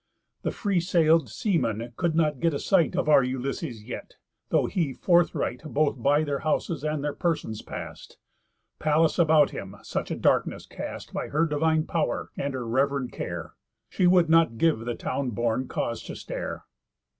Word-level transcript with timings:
The 0.41 0.49
free 0.49 0.79
sail'd 0.79 1.29
seamen 1.29 1.93
could 1.95 2.15
not 2.15 2.39
get 2.39 2.55
a 2.55 2.59
sight 2.59 2.95
Of 2.95 3.07
our 3.07 3.21
Ulysses 3.23 3.83
yet, 3.83 4.15
though 4.49 4.65
he 4.65 4.93
forthright 4.93 5.61
Both 5.63 6.01
by 6.01 6.23
their 6.23 6.39
houses 6.39 6.83
and 6.83 7.03
their 7.03 7.13
persons 7.13 7.61
past, 7.61 8.17
Pallas 8.79 9.19
about 9.19 9.51
him 9.51 9.75
such 9.83 10.09
a 10.09 10.15
darkness 10.15 10.65
cast 10.65 11.13
By 11.13 11.27
her 11.27 11.45
divine 11.45 11.85
pow'r, 11.85 12.31
and 12.35 12.55
her 12.55 12.67
rev'rend 12.67 13.11
care, 13.11 13.53
She 13.89 14.07
would 14.07 14.27
not 14.27 14.57
give 14.57 14.79
the 14.79 14.95
town 14.95 15.29
born 15.29 15.67
cause 15.67 16.01
to 16.05 16.15
stare. 16.15 16.65